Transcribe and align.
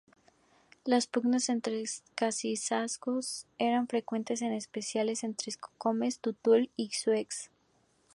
Las 0.83 1.05
pugnas 1.05 1.47
entre 1.49 1.83
cacicazgos 2.15 3.45
eran 3.59 3.87
frecuentes, 3.87 4.41
en 4.41 4.51
especial 4.51 5.09
entre 5.21 5.53
cocomes 5.53 6.15
y 6.15 6.19
tutul 6.21 6.71
xiúes. 6.75 7.51